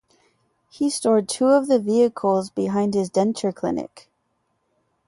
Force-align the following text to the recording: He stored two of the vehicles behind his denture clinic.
He 0.71 0.89
stored 0.89 1.29
two 1.29 1.49
of 1.49 1.67
the 1.67 1.77
vehicles 1.77 2.49
behind 2.49 2.95
his 2.95 3.11
denture 3.11 3.53
clinic. 3.53 4.09